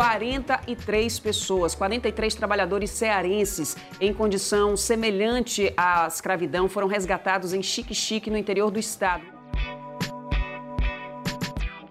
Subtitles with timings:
[0.00, 8.38] 43 pessoas, 43 trabalhadores cearenses em condição semelhante à escravidão foram resgatados em Chique-Chique, no
[8.38, 9.22] interior do estado.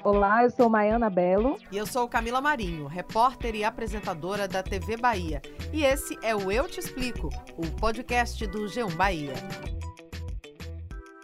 [0.03, 1.59] Olá, eu sou Maiana Belo.
[1.71, 5.39] E eu sou Camila Marinho, repórter e apresentadora da TV Bahia.
[5.71, 9.33] E esse é o Eu Te Explico, o podcast do G1 Bahia.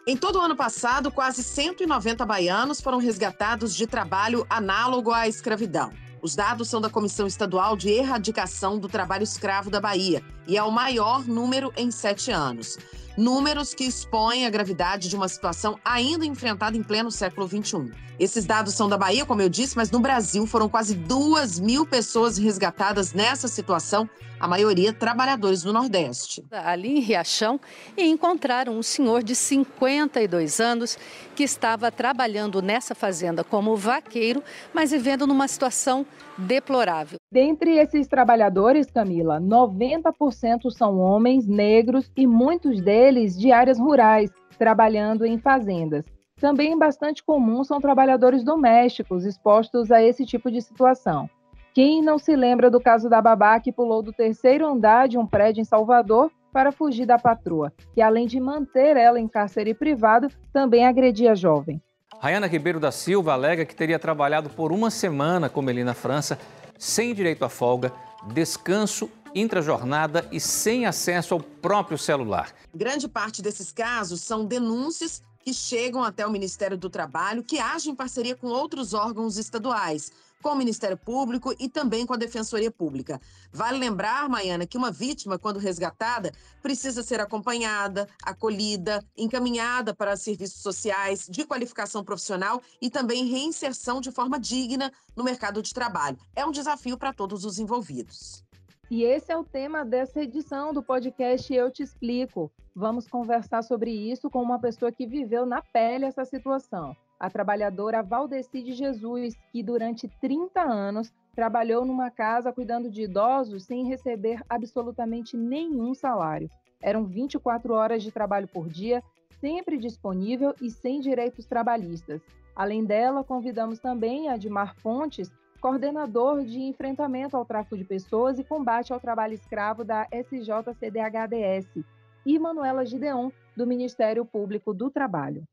[0.05, 6.05] Em todo o ano passado, quase 190 baianos foram resgatados de trabalho análogo à escravidão.
[6.25, 10.63] Os dados são da Comissão Estadual de Erradicação do Trabalho Escravo da Bahia e é
[10.63, 12.79] o maior número em sete anos.
[13.18, 17.91] Números que expõem a gravidade de uma situação ainda enfrentada em pleno século XXI.
[18.20, 21.86] Esses dados são da Bahia, como eu disse, mas no Brasil foram quase duas mil
[21.86, 26.44] pessoas resgatadas nessa situação, a maioria trabalhadores do Nordeste.
[26.52, 27.60] Ali em Riachão,
[27.98, 30.98] encontraram um senhor de 52 anos
[31.36, 34.44] que estava trabalhando nessa fazenda como vaqueiro,
[34.74, 36.05] mas vivendo numa situação
[36.38, 37.18] deplorável.
[37.36, 45.26] Dentre esses trabalhadores, Camila, 90% são homens negros e muitos deles de áreas rurais, trabalhando
[45.26, 46.06] em fazendas.
[46.40, 51.30] Também bastante comum são trabalhadores domésticos expostos a esse tipo de situação.
[51.74, 55.28] Quem não se lembra do caso da babá que pulou do terceiro andar de um
[55.28, 60.30] prédio em Salvador para fugir da patroa, que além de manter ela em cárcere privado,
[60.54, 61.82] também agredia a jovem.
[62.18, 66.40] Rayana Ribeiro da Silva alega que teria trabalhado por uma semana com Melina França,
[66.78, 67.94] sem direito à folga,
[68.34, 72.53] descanso intrajornada e sem acesso ao próprio celular.
[72.73, 77.91] Grande parte desses casos são denúncias que chegam até o Ministério do Trabalho, que age
[77.91, 82.72] em parceria com outros órgãos estaduais, com o Ministério Público e também com a Defensoria
[82.72, 83.22] Pública.
[83.53, 86.31] Vale lembrar, Maiana, que uma vítima, quando resgatada,
[86.63, 94.12] precisa ser acompanhada, acolhida, encaminhada para serviços sociais de qualificação profissional e também reinserção de
[94.12, 96.18] forma digna no mercado de trabalho.
[96.35, 98.44] É um desafio para todos os envolvidos.
[98.90, 102.51] E esse é o tema dessa edição do podcast Eu Te Explico.
[102.78, 106.94] Vamos conversar sobre isso com uma pessoa que viveu na pele essa situação.
[107.18, 113.63] A trabalhadora Valdeci de Jesus, que durante 30 anos trabalhou numa casa cuidando de idosos
[113.63, 116.52] sem receber absolutamente nenhum salário.
[116.81, 119.02] Eram 24 horas de trabalho por dia,
[119.40, 122.22] sempre disponível e sem direitos trabalhistas.
[122.53, 125.31] Além dela, convidamos também Admar Fontes,
[125.62, 131.86] coordenador de enfrentamento ao tráfico de pessoas e combate ao trabalho escravo da SJCDHDS,
[132.25, 135.44] e Manuela Gideon, do Ministério Público do Trabalho.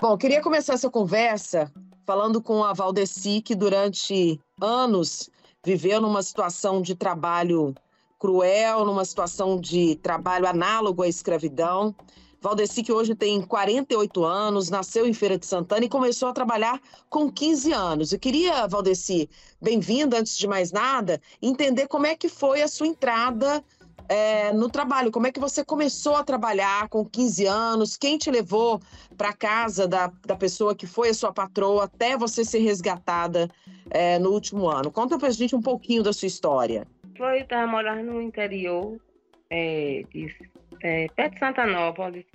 [0.00, 1.72] Bom, queria começar essa conversa
[2.04, 5.30] falando com a Valdeci, que durante anos
[5.64, 7.72] viveu numa situação de trabalho
[8.18, 11.94] cruel, numa situação de trabalho análogo à escravidão.
[12.42, 16.80] Valdeci, que hoje tem 48 anos, nasceu em Feira de Santana e começou a trabalhar
[17.08, 18.12] com 15 anos.
[18.12, 19.30] Eu queria, Valdeci,
[19.60, 23.62] bem-vinda, antes de mais nada, entender como é que foi a sua entrada
[24.08, 25.12] é, no trabalho.
[25.12, 27.96] Como é que você começou a trabalhar com 15 anos?
[27.96, 28.80] Quem te levou
[29.16, 33.48] para casa da, da pessoa que foi a sua patroa até você ser resgatada
[33.88, 34.90] é, no último ano?
[34.90, 36.88] Conta para a gente um pouquinho da sua história.
[37.16, 39.00] Foi, estava morando no interior
[39.48, 40.28] é, de
[40.82, 42.26] é, perto de Santanópolis,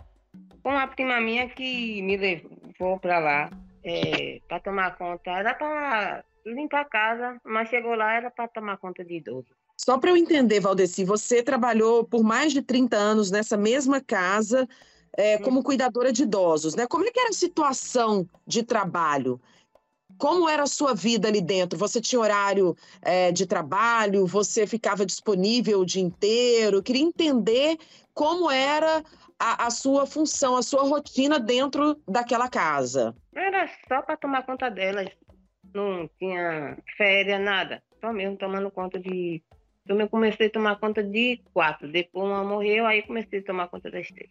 [0.64, 3.50] com uma prima minha que me levou para lá
[3.84, 5.32] é, para tomar conta.
[5.32, 9.48] Era para limpar a casa, mas chegou lá era para tomar conta de idoso.
[9.78, 14.68] Só para eu entender, Valdeci, você trabalhou por mais de 30 anos nessa mesma casa
[15.16, 16.88] é, como cuidadora de idosos, né?
[16.88, 19.40] Como é que era a situação de trabalho?
[20.18, 21.78] Como era a sua vida ali dentro?
[21.78, 24.26] Você tinha horário é, de trabalho?
[24.26, 26.78] Você ficava disponível o dia inteiro?
[26.78, 27.78] Eu queria entender
[28.18, 29.04] como era
[29.40, 33.16] a, a, sua função, a sua rotina dentro daquela casa.
[33.34, 35.08] Era só para tomar conta delas.
[35.72, 37.84] Não tinha férias, nada.
[38.02, 39.44] Só mesmo tomando conta de.
[39.88, 41.88] Eu comecei a tomar conta de quatro.
[41.90, 44.30] Depois uma morreu, aí comecei a tomar conta das três.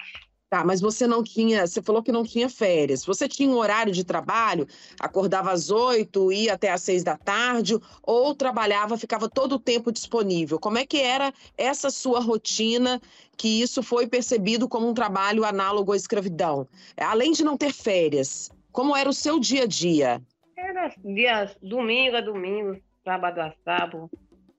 [0.49, 3.05] Tá, mas você não tinha, você falou que não tinha férias.
[3.05, 4.69] Você tinha um horário de trabalho,
[5.01, 9.91] acordava às oito, ia até às seis da tarde, ou trabalhava, ficava todo o tempo
[9.91, 10.61] disponível?
[10.61, 13.01] Como é que era essa sua rotina,
[13.37, 16.69] que isso foi percebido como um trabalho análogo à escravidão?
[16.97, 20.23] Além de não ter férias, como era o seu dia a dia?
[20.57, 24.09] Era dia domingo a domingo, sábado a sábado,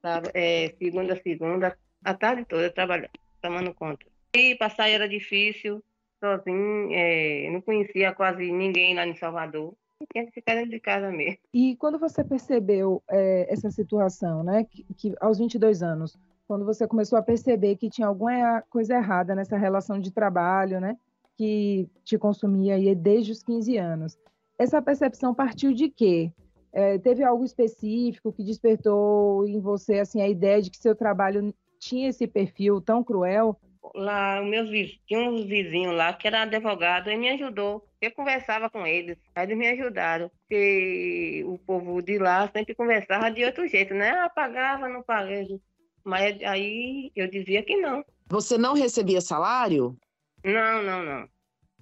[0.01, 3.11] sábado é, segunda a segunda, a tarde toda trabalhando,
[3.41, 4.05] tomando conta.
[4.33, 5.83] E passar era difícil,
[6.19, 9.73] sozinho, é, não conhecia quase ninguém lá em Salvador.
[10.11, 11.39] Tinha que ficar dentro de casa mesmo.
[11.53, 16.87] E quando você percebeu é, essa situação, né, que, que aos 22 anos, quando você
[16.87, 20.95] começou a perceber que tinha alguma coisa errada nessa relação de trabalho, né,
[21.35, 24.17] que te consumia aí desde os 15 anos,
[24.57, 26.31] essa percepção partiu de quê?
[26.71, 31.53] É, teve algo específico que despertou em você assim a ideia de que seu trabalho
[31.79, 33.57] tinha esse perfil tão cruel?
[33.95, 37.87] Lá, meus vizinhos, tinha uns vizinhos lá que era advogado e me ajudou.
[38.01, 40.29] Eu conversava com eles, aí eles me ajudaram.
[40.29, 44.11] Porque o povo de lá sempre conversava de outro jeito, né?
[44.11, 45.59] Ah, pagava, não paguei.
[46.03, 48.03] Mas aí eu dizia que não.
[48.29, 49.97] Você não recebia salário?
[50.43, 51.29] Não, não, não.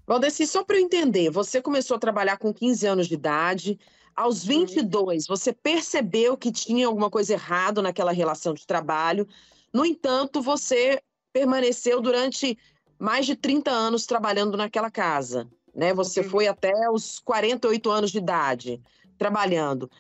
[0.07, 3.79] Valdeci, só para eu entender, você começou a trabalhar com 15 anos de idade.
[4.15, 9.27] Aos 22, você percebeu que tinha alguma coisa errada naquela relação de trabalho.
[9.73, 11.01] No entanto, você
[11.35, 12.57] permaneceu durante
[12.97, 15.45] mais de 30 anos trabalhando naquela casa.
[15.75, 15.93] Né?
[15.93, 16.29] Você uhum.
[16.29, 18.81] foi até os 48 anos de idade
[19.17, 19.91] trabalhando.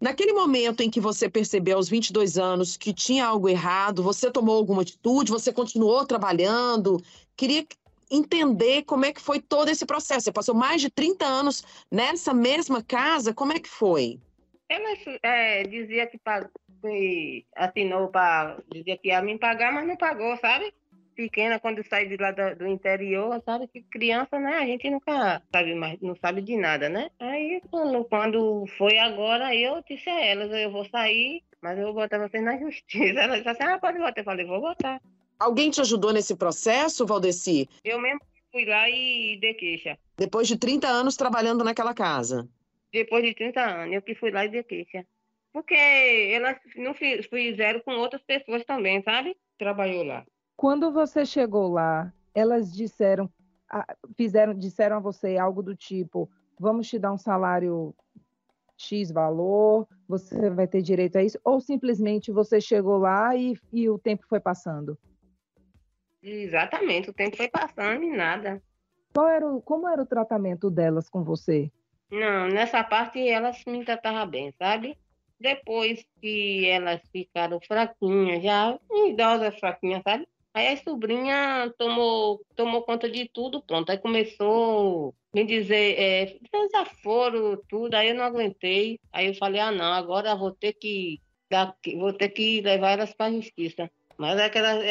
[0.00, 4.56] Naquele momento em que você percebeu aos 22 anos que tinha algo errado, você tomou
[4.56, 6.98] alguma atitude, você continuou trabalhando?
[7.36, 7.66] Queria
[8.10, 10.22] entender como é que foi todo esse processo.
[10.22, 14.18] Você passou mais de 30 anos nessa mesma casa, como é que foi?
[14.68, 16.18] Ela é, dizia que,
[16.84, 18.58] que assinou para.
[18.70, 20.72] dizia que ia me pagar, mas não pagou, sabe?
[21.14, 24.58] Pequena, quando sai de lá do, do, interior, sabe que criança, né?
[24.58, 27.08] A gente nunca sabe mais, não sabe de nada, né?
[27.20, 31.94] Aí, quando, quando foi agora, eu disse a elas, eu vou sair, mas eu vou
[31.94, 33.20] botar vocês na justiça.
[33.20, 34.20] Ela disse assim, ah, pode botar.
[34.20, 35.00] Eu falei, vou botar.
[35.38, 37.68] Alguém te ajudou nesse processo, Valdeci?
[37.84, 38.20] Eu mesmo
[38.50, 39.96] fui lá e dei queixa.
[40.16, 42.48] Depois de 30 anos trabalhando naquela casa?
[42.92, 45.06] Depois de 30 anos, eu que fui lá e dei queixa.
[45.54, 45.76] Porque
[46.32, 49.36] elas não fizeram com outras pessoas também, sabe?
[49.56, 50.26] Trabalhou lá.
[50.56, 53.30] Quando você chegou lá, elas disseram,
[54.16, 56.28] fizeram, disseram a você algo do tipo:
[56.58, 57.94] vamos te dar um salário
[58.76, 61.38] X valor, você vai ter direito a isso?
[61.44, 64.98] Ou simplesmente você chegou lá e, e o tempo foi passando?
[66.20, 68.60] Exatamente, o tempo foi passando e nada.
[69.14, 71.70] Qual era o, como era o tratamento delas com você?
[72.10, 74.98] Não, nessa parte elas me tratavam bem, sabe?
[75.44, 80.26] Depois que elas ficaram fraquinhas, já idosas fraquinhas, sabe?
[80.54, 83.90] Aí a sobrinha tomou, tomou conta de tudo, pronto.
[83.90, 88.98] Aí começou a me dizer, é, desaforo, tudo, aí eu não aguentei.
[89.12, 91.20] Aí eu falei, ah não, agora vou ter que
[91.98, 93.90] vou ter que levar elas para a justiça.
[94.16, 94.82] Mas é que era,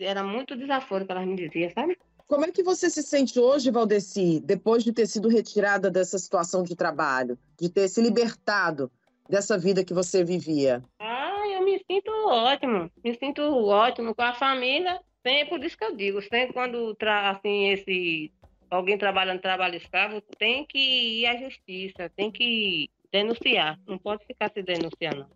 [0.00, 1.98] era muito desaforo que elas me diziam, sabe?
[2.26, 6.62] Como é que você se sente hoje, Valdeci, depois de ter sido retirada dessa situação
[6.62, 8.90] de trabalho, de ter se libertado
[9.30, 10.82] dessa vida que você vivia?
[10.98, 15.00] Ah, eu me sinto ótimo, me sinto ótimo com a família.
[15.26, 18.32] Sempre por isso que eu digo, sempre quando assim esse
[18.70, 24.50] alguém trabalhando trabalho escravo, tem que ir à justiça, tem que denunciar, não pode ficar
[24.50, 25.26] se denunciando.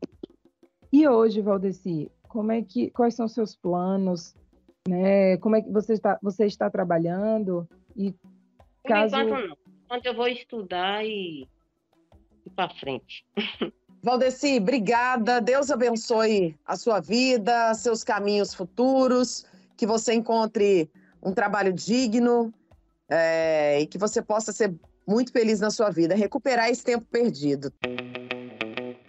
[0.92, 4.34] E hoje, Valdeci, como é que, quais são os seus planos,
[4.88, 5.36] né?
[5.38, 8.14] Como é que você está, você está trabalhando e
[8.84, 9.16] caso...
[9.16, 9.56] enquanto não.
[9.84, 13.26] Enquanto eu vou estudar e ir para frente.
[14.04, 15.40] Valdeci, obrigada.
[15.40, 19.46] Deus abençoe a sua vida, seus caminhos futuros,
[19.78, 20.90] que você encontre
[21.22, 22.52] um trabalho digno
[23.08, 24.74] é, e que você possa ser
[25.06, 27.72] muito feliz na sua vida, recuperar esse tempo perdido.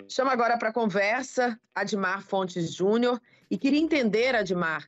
[0.08, 3.22] Chama agora para conversa Admar Fontes Júnior
[3.52, 4.88] e queria entender, Admar,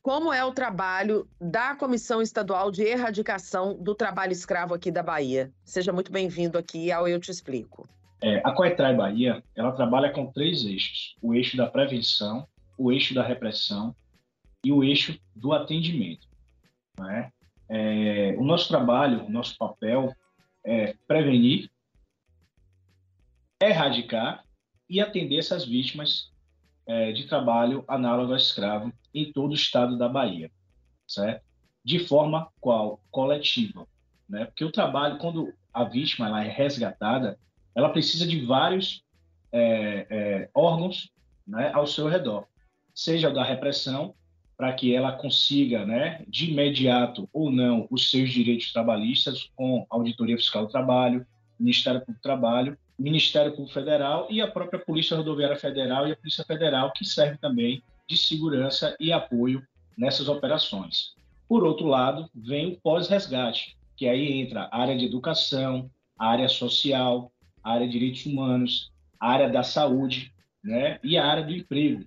[0.00, 5.52] como é o trabalho da Comissão Estadual de Erradicação do Trabalho Escravo aqui da Bahia.
[5.64, 7.88] Seja muito bem-vindo aqui ao Eu Te Explico.
[8.22, 11.16] É, a Coetrai Bahia, ela trabalha com três eixos.
[11.20, 12.46] O eixo da prevenção,
[12.78, 13.94] o eixo da repressão
[14.64, 16.28] e o eixo do atendimento.
[17.10, 17.32] É?
[17.68, 20.14] É, o nosso trabalho, o nosso papel
[20.64, 21.68] é prevenir,
[23.60, 24.44] erradicar
[24.88, 26.30] e atender essas vítimas
[26.86, 30.50] é, de trabalho análogo ao escravo em todo o estado da Bahia,
[31.08, 31.44] certo?
[31.84, 33.86] De forma qual coletiva,
[34.28, 34.44] né?
[34.44, 37.38] Porque o trabalho, quando a vítima ela é resgatada,
[37.74, 39.02] ela precisa de vários
[39.52, 41.10] é, é, órgãos
[41.46, 42.46] né, ao seu redor,
[42.94, 44.14] seja da repressão,
[44.56, 50.36] para que ela consiga, né, de imediato ou não, os seus direitos trabalhistas com Auditoria
[50.36, 51.26] Fiscal do Trabalho,
[51.58, 56.16] Ministério Público do Trabalho, Ministério Público Federal e a própria Polícia Rodoviária Federal e a
[56.16, 61.14] Polícia Federal, que serve também de segurança e apoio nessas operações.
[61.48, 66.48] Por outro lado, vem o pós-resgate, que aí entra a área de educação, a área
[66.48, 67.31] social,
[67.62, 72.04] a área de direitos humanos, a área da saúde né, e a área do emprego,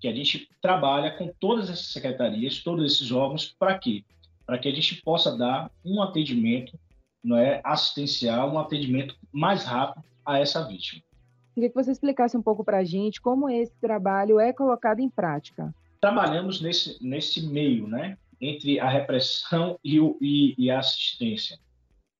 [0.00, 4.04] que a gente trabalha com todas essas secretarias, todos esses órgãos, para quê?
[4.46, 6.78] Para que a gente possa dar um atendimento
[7.22, 11.02] não é, assistencial, um atendimento mais rápido a essa vítima.
[11.54, 15.10] Queria que você explicasse um pouco para a gente como esse trabalho é colocado em
[15.10, 15.74] prática.
[16.00, 21.58] Trabalhamos nesse, nesse meio, né, entre a repressão e, o, e, e a assistência.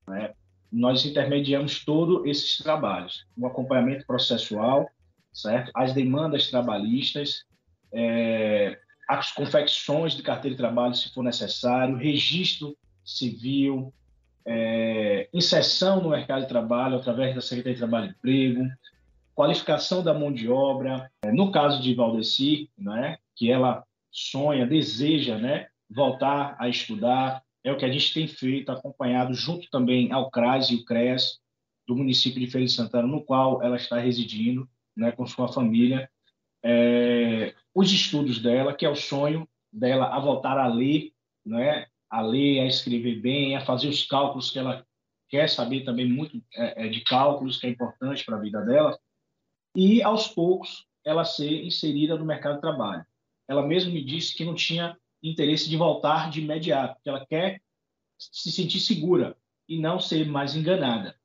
[0.09, 0.33] Né?
[0.71, 4.89] Nós intermediamos todos esses trabalhos, o acompanhamento processual,
[5.33, 5.71] certo?
[5.75, 7.45] As demandas trabalhistas,
[7.93, 13.93] é, as confecções de carteira de trabalho, se for necessário, registro civil,
[14.45, 18.69] é, inserção no mercado de trabalho através da Secretaria de Trabalho e Emprego,
[19.35, 21.11] qualificação da mão de obra.
[21.23, 27.73] É, no caso de Valdeci, né, que ela sonha, deseja né, voltar a estudar, é
[27.73, 31.39] o que a gente tem feito, acompanhado junto também ao CRAS e o CRES
[31.87, 36.11] do município de Feira de Santana, no qual ela está residindo, né, com sua família,
[36.65, 41.13] é, os estudos dela, que é o sonho dela a voltar a ler,
[41.45, 44.85] né, a ler, a escrever bem, a fazer os cálculos que ela
[45.29, 48.99] quer saber também muito é, é de cálculos, que é importante para a vida dela,
[49.77, 53.05] e aos poucos ela ser inserida no mercado de trabalho.
[53.47, 57.61] Ela mesma me disse que não tinha interesse de voltar de imediato, porque ela quer
[58.19, 59.37] se sentir segura
[59.69, 61.17] e não ser mais enganada.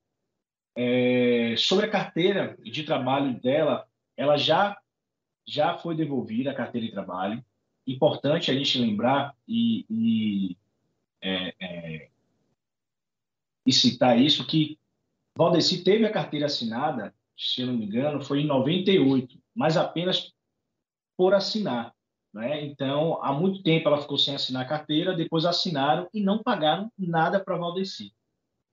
[0.75, 4.77] É, sobre a carteira de trabalho dela, ela já
[5.45, 7.43] já foi devolvida a carteira de trabalho.
[7.85, 10.57] Importante a gente lembrar e, e,
[11.21, 12.09] é, é,
[13.65, 14.79] e citar isso que
[15.35, 20.33] Valdeci teve a carteira assinada, se eu não me engano, foi em 98, mas apenas
[21.17, 21.92] por assinar.
[22.33, 22.65] Né?
[22.65, 26.91] Então, há muito tempo ela ficou sem assinar a carteira, depois assinaram e não pagaram
[26.97, 28.11] nada para Valdeci.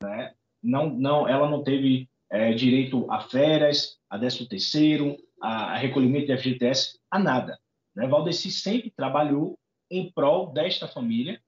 [0.02, 0.32] Né?
[0.62, 6.26] Não, não, ela não teve é, direito a férias, a décimo terceiro, a, a recolhimento
[6.26, 7.58] de FGTS, a nada.
[7.94, 8.06] Né?
[8.06, 9.58] Valdeci sempre trabalhou
[9.90, 11.40] em prol desta família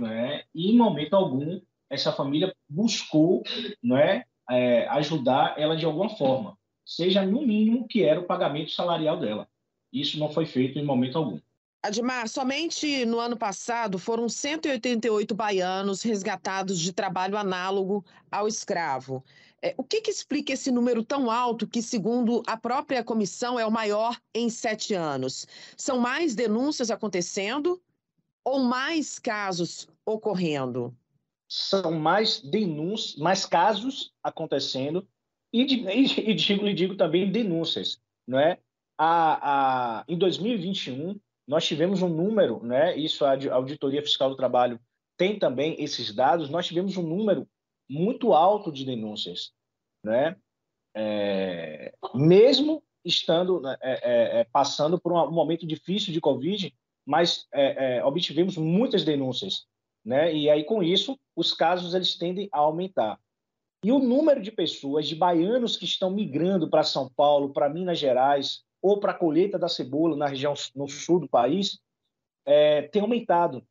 [0.00, 0.44] né?
[0.54, 3.42] e, em momento algum, essa família buscou
[3.82, 9.18] né, é, ajudar ela de alguma forma, seja no mínimo que era o pagamento salarial
[9.18, 9.48] dela.
[9.92, 11.40] Isso não foi feito em momento algum.
[11.86, 19.24] Admar, somente no ano passado foram 188 baianos resgatados de trabalho análogo ao escravo.
[19.62, 23.64] É, o que, que, explica esse número tão alto, que, segundo a própria comissão, é
[23.64, 25.46] o maior em sete anos?
[25.76, 27.80] São mais denúncias acontecendo
[28.44, 30.92] ou mais casos ocorrendo?
[31.48, 35.06] São mais denúncias, mais casos acontecendo
[35.52, 38.58] e, e, e digo, e digo também denúncias, não é?
[38.98, 42.96] A, a, em 2021, nós tivemos um número, né?
[42.96, 44.80] Isso a Auditoria Fiscal do Trabalho
[45.16, 46.50] tem também esses dados.
[46.50, 47.48] Nós tivemos um número
[47.88, 49.52] muito alto de denúncias,
[50.04, 50.36] né?
[50.94, 56.74] É, mesmo estando né, é, é, é, passando por um momento difícil de Covid,
[57.06, 59.66] mas é, é, obtivemos muitas denúncias,
[60.04, 60.34] né?
[60.34, 63.20] E aí com isso os casos eles tendem a aumentar.
[63.84, 67.98] E o número de pessoas, de baianos que estão migrando para São Paulo, para Minas
[67.98, 71.80] Gerais, ou para a colheita da cebola na região no sul do país,
[72.44, 73.66] é, tem aumentado.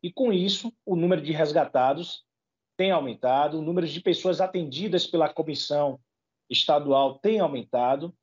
[0.00, 2.24] E com isso, o número de resgatados
[2.76, 5.98] tem aumentado, o número de pessoas atendidas pela comissão
[6.48, 8.14] estadual tem aumentado,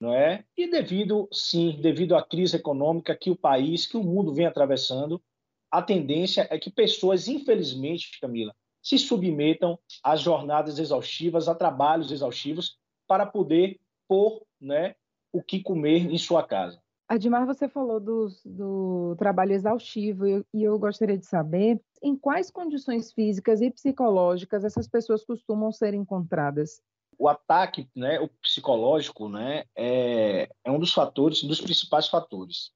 [0.00, 0.44] não é?
[0.56, 5.22] E devido, sim, devido à crise econômica que o país, que o mundo vem atravessando,
[5.70, 12.76] a tendência é que pessoas, infelizmente, Camila, se submetam a jornadas exaustivas, a trabalhos exaustivos,
[13.06, 13.78] para poder
[14.08, 14.96] pôr né,
[15.32, 16.80] o que comer em sua casa.
[17.08, 23.12] Admar, você falou do, do trabalho exaustivo e eu gostaria de saber em quais condições
[23.12, 26.80] físicas e psicológicas essas pessoas costumam ser encontradas.
[27.18, 32.72] O ataque, né, o psicológico, né, é, é um dos fatores, um dos principais fatores.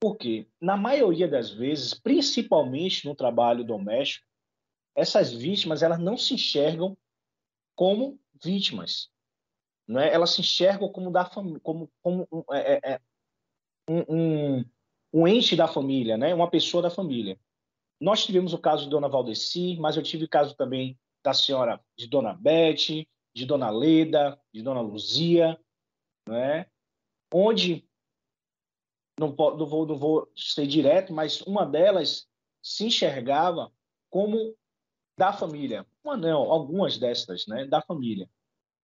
[0.00, 4.26] Porque, na maioria das vezes, principalmente no trabalho doméstico,
[4.94, 6.96] essas vítimas elas não se enxergam
[7.74, 9.11] como vítimas
[9.92, 10.12] não é?
[10.12, 13.00] Elas se enxergam como da família, como, como um, é, é, é,
[13.88, 14.64] um, um,
[15.12, 16.34] um, ente da família, né?
[16.34, 17.38] Uma pessoa da família.
[18.00, 21.80] Nós tivemos o caso de Dona Valdeci, mas eu tive o caso também da senhora
[21.96, 25.60] de Dona Beth, de Dona Leda, de Dona Luzia,
[26.28, 26.66] né?
[27.32, 27.86] Onde
[29.20, 32.26] não, não, vou, não vou ser direto, mas uma delas
[32.62, 33.70] se enxergava
[34.10, 34.56] como
[35.18, 35.86] da família.
[36.02, 37.66] Uma não, algumas destas, né?
[37.66, 38.28] Da família.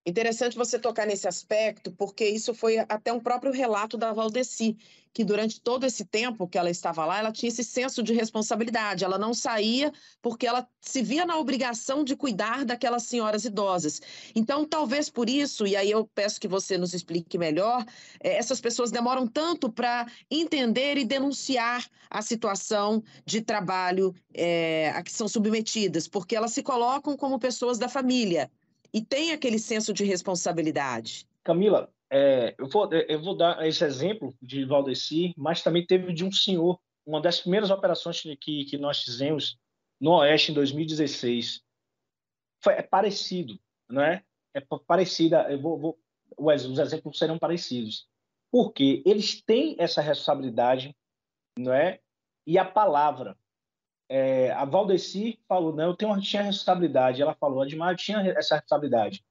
[0.07, 4.77] Interessante você tocar nesse aspecto, porque isso foi até um próprio relato da Valdeci,
[5.13, 9.05] que durante todo esse tempo que ela estava lá, ela tinha esse senso de responsabilidade.
[9.05, 14.01] Ela não saía porque ela se via na obrigação de cuidar daquelas senhoras idosas.
[14.35, 17.85] Então, talvez por isso, e aí eu peço que você nos explique melhor,
[18.21, 25.03] eh, essas pessoas demoram tanto para entender e denunciar a situação de trabalho é, a
[25.03, 28.51] que são submetidas, porque elas se colocam como pessoas da família
[28.93, 31.27] e tem aquele senso de responsabilidade.
[31.45, 36.13] Camila, é, eu, vou, é, eu vou dar esse exemplo de Valdeci, mas também teve
[36.13, 39.59] de um senhor, uma das primeiras operações que, que nós fizemos
[40.01, 41.63] no Oeste em 2016.
[42.63, 44.23] Foi, é parecido, não é?
[44.55, 45.99] É parecida, eu vou, vou
[46.37, 48.07] os exemplos serão parecidos,
[48.51, 50.95] porque eles têm essa responsabilidade,
[51.59, 52.01] não é?
[52.47, 53.37] E a palavra,
[54.09, 57.21] é, a Valdeci falou, não, eu tenho, tinha responsabilidade.
[57.21, 59.25] Ela falou, Admar, eu tinha essa responsabilidade.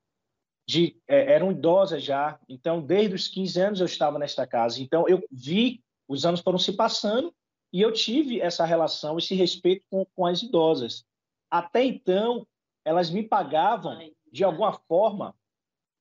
[0.69, 4.81] De, é, eram idosas já, então desde os 15 anos eu estava nesta casa.
[4.81, 7.33] Então eu vi, os anos foram se passando
[7.71, 11.05] e eu tive essa relação, esse respeito com, com as idosas.
[11.49, 12.45] Até então,
[12.83, 13.97] elas me pagavam,
[14.31, 15.33] de alguma forma,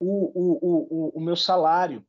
[0.00, 2.04] o, o, o, o meu salário.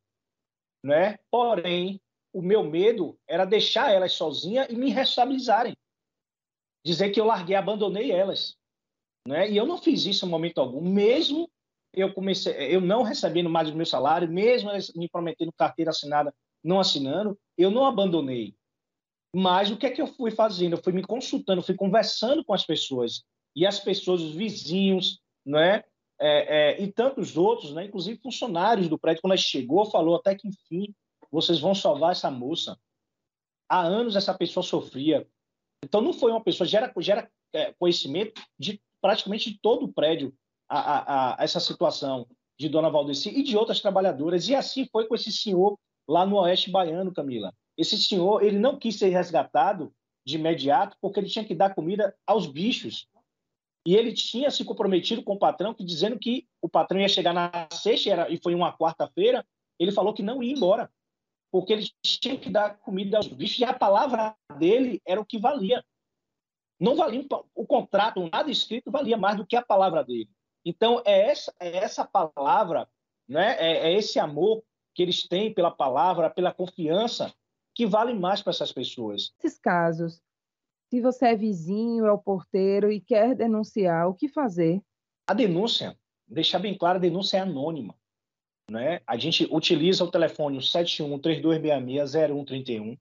[0.84, 1.16] Né?
[1.30, 2.00] Porém,
[2.32, 5.76] o meu medo era deixar elas sozinhas e me responsabilizarem
[6.88, 8.56] dizer que eu larguei, abandonei elas.
[9.26, 9.50] Né?
[9.50, 11.50] E eu não fiz isso em momento algum, mesmo
[11.92, 16.80] eu comecei, eu não recebendo mais o meu salário, mesmo me prometendo carteira assinada, não
[16.80, 18.54] assinando, eu não abandonei.
[19.34, 20.74] Mas o que é que eu fui fazendo?
[20.74, 23.22] Eu fui me consultando, fui conversando com as pessoas
[23.54, 25.84] e as pessoas, os vizinhos, né?
[26.20, 27.84] É, é, e tantos outros, né?
[27.84, 30.94] Inclusive funcionários do prédio, quando ela chegou, falou até que enfim
[31.30, 32.78] vocês vão salvar essa moça.
[33.68, 35.28] Há anos essa pessoa sofria
[35.84, 40.34] então, não foi uma pessoa, gera, gera é, conhecimento de praticamente de todo o prédio
[40.68, 42.26] a, a, a, essa situação
[42.58, 44.48] de Dona Valdeci e de outras trabalhadoras.
[44.48, 47.54] E assim foi com esse senhor lá no Oeste Baiano, Camila.
[47.76, 49.92] Esse senhor, ele não quis ser resgatado
[50.26, 53.06] de imediato porque ele tinha que dar comida aos bichos.
[53.86, 57.32] E ele tinha se comprometido com o patrão, que, dizendo que o patrão ia chegar
[57.32, 59.46] na sexta, era, e foi uma quarta-feira,
[59.78, 60.90] ele falou que não ia embora
[61.50, 65.38] porque ele tinha que dar comida aos bichos e a palavra dele era o que
[65.38, 65.84] valia.
[66.80, 70.30] Não valia o contrato, nada escrito valia mais do que a palavra dele.
[70.64, 72.88] Então é essa, é essa palavra,
[73.28, 73.56] né?
[73.58, 74.62] É, é esse amor
[74.94, 77.32] que eles têm pela palavra, pela confiança
[77.74, 79.32] que vale mais para essas pessoas.
[79.42, 80.20] Nesses casos,
[80.90, 84.82] se você é vizinho, é o porteiro e quer denunciar, o que fazer?
[85.26, 87.94] A denúncia, deixar bem claro, a denúncia é anônima.
[88.70, 89.00] Né?
[89.06, 92.98] A gente utiliza o telefone 7132660131.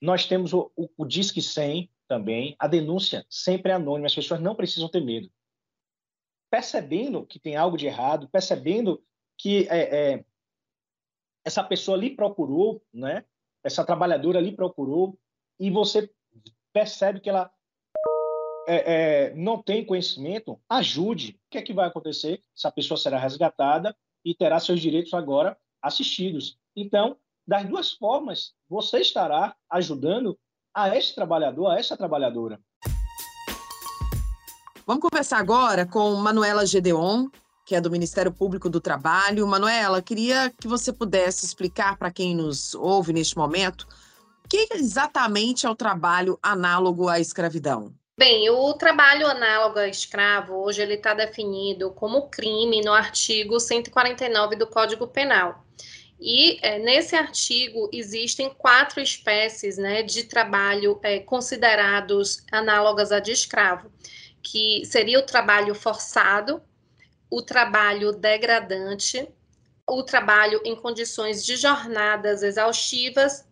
[0.00, 2.56] Nós temos o, o, o Disque 100 também.
[2.58, 5.30] A denúncia sempre é anônima, as pessoas não precisam ter medo.
[6.50, 9.00] Percebendo que tem algo de errado, percebendo
[9.38, 10.24] que é, é,
[11.44, 13.24] essa pessoa ali procurou, né?
[13.62, 15.18] essa trabalhadora ali procurou,
[15.58, 16.10] e você
[16.72, 17.50] percebe que ela
[18.66, 21.38] é, é, não tem conhecimento, ajude.
[21.46, 22.42] O que é que vai acontecer?
[22.56, 26.56] Essa pessoa será resgatada e terá seus direitos agora assistidos.
[26.74, 30.38] Então, das duas formas, você estará ajudando
[30.74, 32.58] a esse trabalhador, a essa trabalhadora.
[34.86, 37.28] Vamos conversar agora com Manuela Gedeon,
[37.64, 39.46] que é do Ministério Público do Trabalho.
[39.46, 43.86] Manuela, queria que você pudesse explicar para quem nos ouve neste momento
[44.44, 47.94] o que exatamente é o trabalho análogo à escravidão.
[48.16, 54.54] Bem, o trabalho análogo a escravo, hoje ele está definido como crime no artigo 149
[54.54, 55.64] do Código Penal.
[56.20, 63.32] E é, nesse artigo existem quatro espécies né, de trabalho é, considerados análogas a de
[63.32, 63.90] escravo,
[64.40, 66.62] que seria o trabalho forçado,
[67.28, 69.28] o trabalho degradante,
[69.88, 73.44] o trabalho em condições de jornadas exaustivas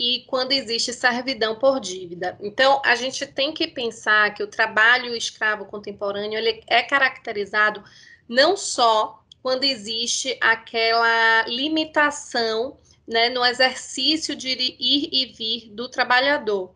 [0.00, 2.34] e quando existe servidão por dívida.
[2.40, 7.84] Então, a gente tem que pensar que o trabalho escravo contemporâneo ele é caracterizado
[8.26, 16.72] não só quando existe aquela limitação né, no exercício de ir e vir do trabalhador.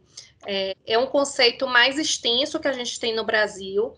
[0.46, 3.94] É, é um conceito mais extenso que a gente tem no Brasil,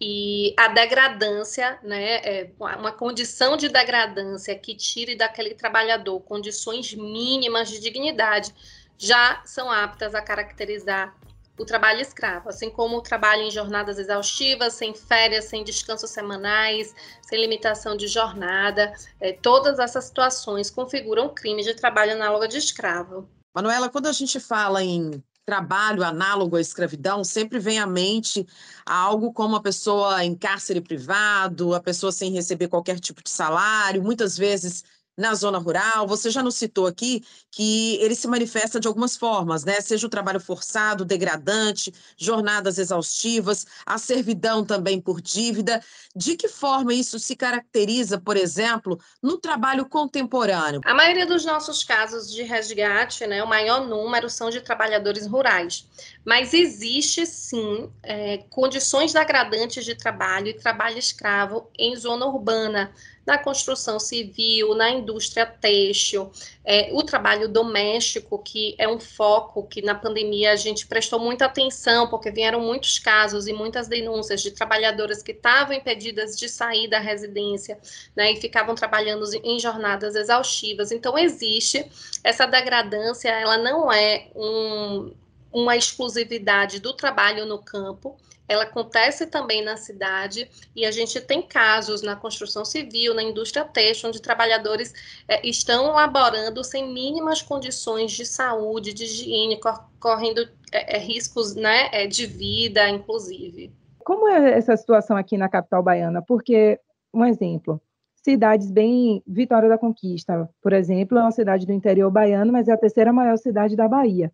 [0.00, 7.68] e a degradância, né, é uma condição de degradância que tire daquele trabalhador condições mínimas
[7.68, 8.54] de dignidade,
[8.96, 11.16] já são aptas a caracterizar
[11.58, 16.94] o trabalho escravo, assim como o trabalho em jornadas exaustivas, sem férias, sem descansos semanais,
[17.22, 23.28] sem limitação de jornada, é, todas essas situações configuram crime de trabalho análogo de escravo.
[23.52, 28.46] Manuela, quando a gente fala em trabalho análogo à escravidão, sempre vem à mente
[28.84, 34.02] algo como a pessoa em cárcere privado, a pessoa sem receber qualquer tipo de salário,
[34.02, 34.84] muitas vezes
[35.18, 36.06] na zona rural.
[36.06, 39.80] Você já nos citou aqui que ele se manifesta de algumas formas, né?
[39.80, 45.82] Seja o trabalho forçado, degradante, jornadas exaustivas, a servidão também por dívida.
[46.14, 50.80] De que forma isso se caracteriza, por exemplo, no trabalho contemporâneo?
[50.84, 55.88] A maioria dos nossos casos de resgate, né, o maior número são de trabalhadores rurais.
[56.24, 62.94] Mas existe sim é, condições degradantes de trabalho e trabalho escravo em zona urbana
[63.28, 66.32] na construção civil, na indústria têxtil,
[66.64, 71.44] é, o trabalho doméstico, que é um foco que na pandemia a gente prestou muita
[71.44, 76.88] atenção, porque vieram muitos casos e muitas denúncias de trabalhadoras que estavam impedidas de sair
[76.88, 77.78] da residência,
[78.16, 80.90] né, e ficavam trabalhando em jornadas exaustivas.
[80.90, 81.84] Então, existe
[82.24, 85.12] essa degradância, ela não é um,
[85.52, 88.16] uma exclusividade do trabalho no campo,
[88.48, 93.64] ela acontece também na cidade e a gente tem casos na construção civil, na indústria
[93.64, 94.94] têxtil, onde trabalhadores
[95.28, 99.60] é, estão laborando sem mínimas condições de saúde, de higiene,
[100.00, 103.70] correndo é, é, riscos né, é, de vida, inclusive.
[103.98, 106.22] Como é essa situação aqui na capital baiana?
[106.22, 106.80] Porque,
[107.12, 107.80] um exemplo,
[108.24, 109.22] cidades bem.
[109.26, 113.12] Vitória da Conquista, por exemplo, é uma cidade do interior baiano, mas é a terceira
[113.12, 114.32] maior cidade da Bahia.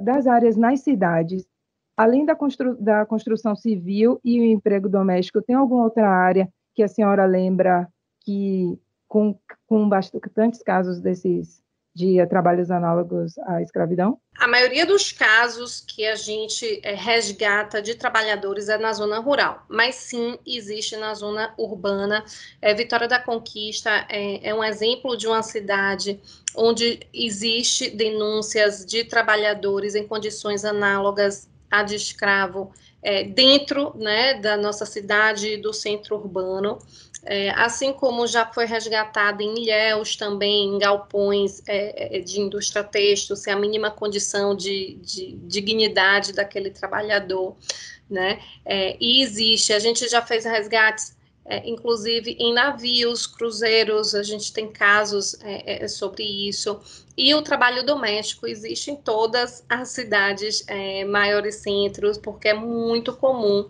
[0.00, 1.46] Das áreas nas cidades,
[1.96, 6.82] além da, constru da construção civil e o emprego doméstico, tem alguma outra área que
[6.82, 7.88] a senhora lembra
[8.24, 11.62] que, com, com bastantes casos desses
[11.94, 14.18] de trabalhos análogos à escravidão?
[14.36, 19.64] A maioria dos casos que a gente é, resgata de trabalhadores é na zona rural,
[19.68, 22.24] mas sim existe na zona urbana.
[22.60, 26.20] É, Vitória da Conquista é, é um exemplo de uma cidade
[26.56, 31.48] onde existe denúncias de trabalhadores em condições análogas
[31.82, 36.78] de escravo é, dentro né, da nossa cidade do centro urbano,
[37.22, 42.82] é, assim como já foi resgatado em Ilhéus também, em galpões é, é de indústria
[42.82, 47.56] têxtil, sem a mínima condição de, de dignidade daquele trabalhador,
[48.08, 51.14] né, é, e existe, a gente já fez resgates
[51.46, 56.80] é, inclusive em navios, cruzeiros, a gente tem casos é, é, sobre isso.
[57.16, 63.14] E o trabalho doméstico existe em todas as cidades, é, maiores centros, porque é muito
[63.14, 63.68] comum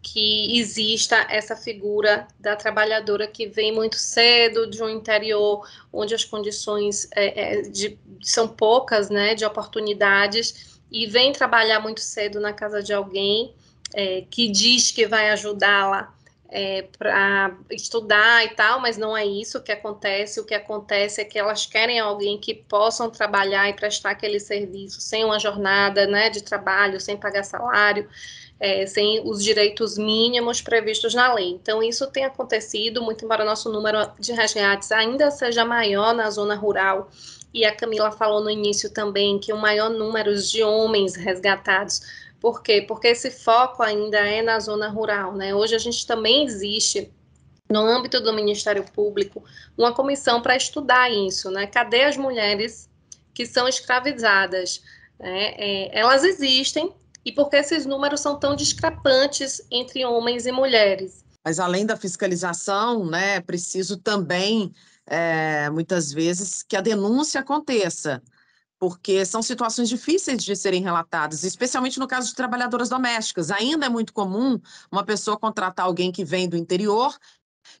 [0.00, 6.24] que exista essa figura da trabalhadora que vem muito cedo de um interior onde as
[6.24, 12.52] condições é, é, de, são poucas, né, de oportunidades, e vem trabalhar muito cedo na
[12.52, 13.52] casa de alguém
[14.30, 16.15] que diz que vai ajudá-la
[16.48, 20.40] é, para estudar e tal, mas não é isso que acontece.
[20.40, 25.00] O que acontece é que elas querem alguém que possam trabalhar e prestar aquele serviço
[25.00, 28.08] sem uma jornada né, de trabalho, sem pagar salário,
[28.58, 31.50] é, sem os direitos mínimos previstos na lei.
[31.50, 36.54] Então, isso tem acontecido, muito embora nosso número de resgates ainda seja maior na zona
[36.54, 37.10] rural.
[37.52, 42.02] E a Camila falou no início também que o maior número de homens resgatados
[42.40, 42.84] por quê?
[42.86, 45.54] Porque esse foco ainda é na zona rural, né?
[45.54, 47.12] Hoje a gente também existe
[47.68, 49.42] no âmbito do Ministério Público
[49.76, 51.66] uma comissão para estudar isso, né?
[51.66, 52.88] Cadê as mulheres
[53.34, 54.82] que são escravizadas?
[55.18, 55.54] Né?
[55.56, 56.92] É, elas existem
[57.24, 61.24] e por que esses números são tão discrepantes entre homens e mulheres?
[61.44, 64.72] Mas além da fiscalização, né, é preciso também
[65.06, 68.22] é, muitas vezes que a denúncia aconteça
[68.78, 73.50] porque são situações difíceis de serem relatadas, especialmente no caso de trabalhadoras domésticas.
[73.50, 74.60] Ainda é muito comum
[74.90, 77.16] uma pessoa contratar alguém que vem do interior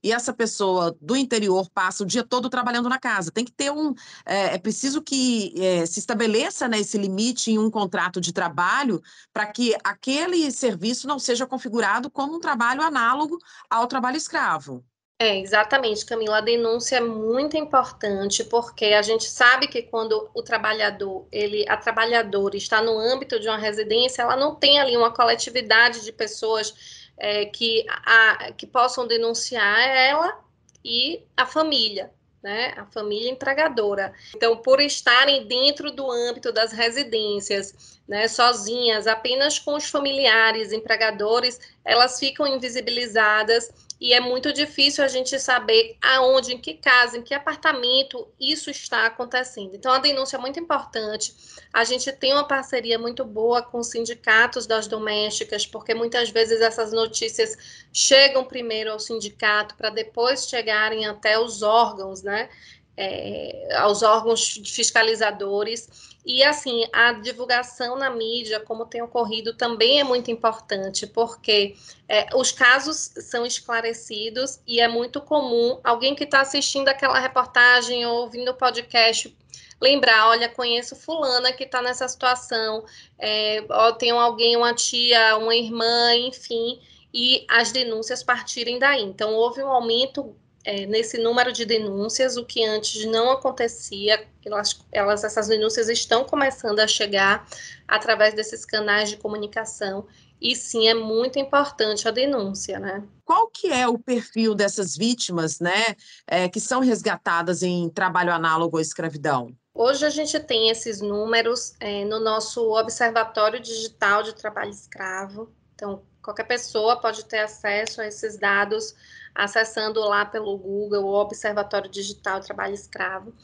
[0.02, 3.30] e essa pessoa do interior passa o dia todo trabalhando na casa.
[3.30, 3.94] Tem que ter um.
[4.24, 9.02] É, é preciso que é, se estabeleça né, esse limite em um contrato de trabalho
[9.32, 13.38] para que aquele serviço não seja configurado como um trabalho análogo
[13.70, 14.84] ao trabalho escravo.
[15.18, 16.38] É, exatamente, Camila.
[16.38, 21.76] A denúncia é muito importante porque a gente sabe que quando o trabalhador, ele, a
[21.76, 27.08] trabalhadora está no âmbito de uma residência, ela não tem ali uma coletividade de pessoas
[27.16, 30.38] é, que, a, que possam denunciar ela
[30.84, 32.12] e a família
[32.46, 34.12] né, a família empregadora.
[34.36, 41.58] Então, por estarem dentro do âmbito das residências, né, sozinhas, apenas com os familiares empregadores,
[41.84, 47.22] elas ficam invisibilizadas e é muito difícil a gente saber aonde, em que casa, em
[47.22, 49.74] que apartamento isso está acontecendo.
[49.74, 51.34] Então, a denúncia é muito importante.
[51.72, 56.60] A gente tem uma parceria muito boa com os sindicatos das domésticas, porque muitas vezes
[56.60, 57.56] essas notícias
[57.90, 62.50] chegam primeiro ao sindicato para depois chegarem até os órgãos, né?
[62.98, 70.04] É, aos órgãos fiscalizadores e assim, a divulgação na mídia, como tem ocorrido, também é
[70.04, 71.76] muito importante, porque
[72.08, 78.04] é, os casos são esclarecidos e é muito comum alguém que está assistindo aquela reportagem
[78.06, 79.32] ou ouvindo o podcast
[79.80, 82.84] lembrar, olha, conheço fulana que está nessa situação,
[83.16, 86.80] é, ó, tenho alguém, uma tia, uma irmã, enfim,
[87.14, 89.02] e as denúncias partirem daí.
[89.02, 90.34] Então, houve um aumento
[90.66, 96.24] é, nesse número de denúncias, o que antes não acontecia, elas, elas, essas denúncias estão
[96.24, 97.46] começando a chegar
[97.86, 100.08] através desses canais de comunicação,
[100.40, 103.04] e sim é muito importante a denúncia, né?
[103.24, 105.94] Qual que é o perfil dessas vítimas, né,
[106.26, 109.56] é, que são resgatadas em trabalho análogo à escravidão?
[109.72, 115.48] Hoje a gente tem esses números é, no nosso Observatório Digital de Trabalho Escravo.
[115.74, 118.94] Então, qualquer pessoa pode ter acesso a esses dados
[119.36, 123.34] acessando lá pelo Google o Observatório Digital Trabalho Escravo.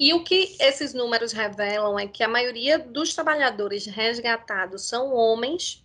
[0.00, 5.84] E o que esses números revelam é que a maioria dos trabalhadores resgatados são homens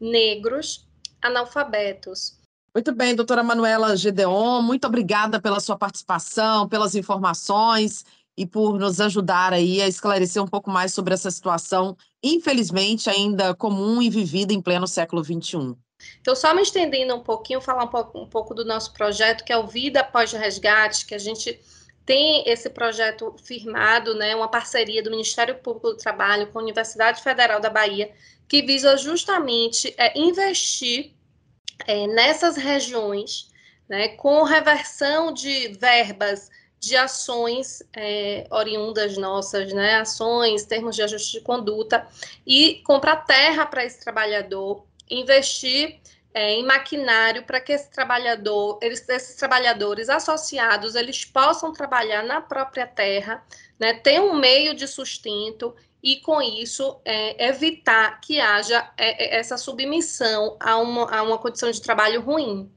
[0.00, 0.86] negros
[1.22, 2.38] analfabetos.
[2.74, 8.04] Muito bem, doutora Manuela Gedeon, muito obrigada pela sua participação, pelas informações
[8.36, 13.54] e por nos ajudar aí a esclarecer um pouco mais sobre essa situação, infelizmente ainda
[13.54, 15.76] comum e vivida em pleno século XXI.
[16.20, 19.52] Então, só me estendendo um pouquinho, falar um pouco, um pouco do nosso projeto, que
[19.52, 21.60] é o Vida Após Resgate, que a gente
[22.04, 27.22] tem esse projeto firmado, né, uma parceria do Ministério Público do Trabalho com a Universidade
[27.22, 28.12] Federal da Bahia,
[28.48, 31.12] que visa justamente é, investir
[31.86, 33.50] é, nessas regiões,
[33.88, 41.38] né, com reversão de verbas de ações é, oriundas nossas, né, ações, termos de ajuste
[41.38, 42.06] de conduta,
[42.46, 46.00] e comprar terra para esse trabalhador, investir
[46.34, 52.40] é, em maquinário para que esse trabalhador, eles, esses trabalhadores associados, eles possam trabalhar na
[52.40, 53.42] própria terra,
[53.78, 59.38] né, ter um meio de sustento e, com isso, é, evitar que haja é, é
[59.38, 62.70] essa submissão a uma, a uma condição de trabalho ruim.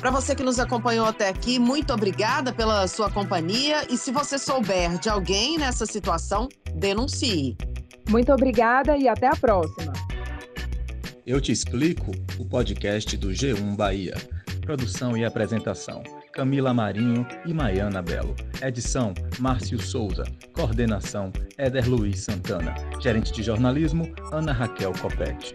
[0.00, 3.86] Para você que nos acompanhou até aqui, muito obrigada pela sua companhia.
[3.88, 7.56] E se você souber de alguém nessa situação, denuncie.
[8.10, 9.94] Muito obrigada e até a próxima.
[11.26, 14.12] Eu te explico o podcast do G1 Bahia.
[14.60, 18.36] Produção e apresentação: Camila Marinho e Maiana Belo.
[18.60, 20.24] Edição: Márcio Souza.
[20.52, 22.74] Coordenação: Éder Luiz Santana.
[23.00, 25.54] Gerente de jornalismo: Ana Raquel Copete.